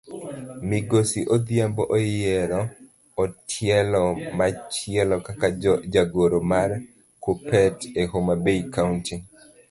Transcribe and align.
Migosi 0.69 1.19
odhiambo 1.35 1.83
oyier 1.95 2.51
etielo 3.23 4.03
machielo 4.37 5.15
kaka 5.27 5.47
jagoro 5.93 6.37
mar 6.51 6.69
kuppet 7.23 7.77
e 8.01 8.03
homabay 8.11 8.59
county. 8.75 9.15